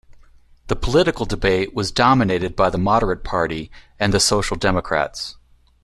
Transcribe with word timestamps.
The 0.65 0.75
political 0.75 1.27
debate 1.27 1.75
was 1.75 1.91
dominated 1.91 2.55
by 2.55 2.71
the 2.71 2.79
Moderate 2.79 3.23
Party 3.23 3.69
and 3.99 4.11
the 4.11 4.19
Social 4.19 4.57
Democrats. 4.57 5.37